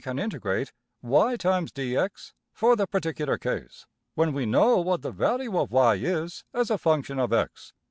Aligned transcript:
png}% 0.03 0.19
integrate 0.19 0.73
$y· 1.03 1.33
dx$ 1.69 2.33
for 2.51 2.75
the 2.75 2.87
particular 2.87 3.37
case, 3.37 3.85
when 4.15 4.33
we 4.33 4.47
know 4.47 4.79
what 4.79 5.03
the 5.03 5.11
value 5.11 5.55
of~$y$ 5.59 5.93
is 5.93 6.43
as 6.55 6.71
a 6.71 6.77
function 6.79 7.19
of~$x$. 7.19 7.71